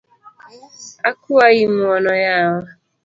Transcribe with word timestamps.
Akuayi 1.09 1.63
ng’uono 1.71 2.11
yawa 2.25 2.61